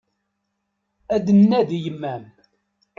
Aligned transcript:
Ad 1.15 1.21
d-nnadi 1.25 1.77
yemma-m. 1.83 2.23